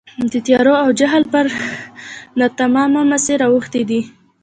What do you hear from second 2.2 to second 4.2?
ناتمامه مسیر اوښتي دي.